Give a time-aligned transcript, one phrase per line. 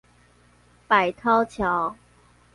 [0.87, 1.95] 百韜橋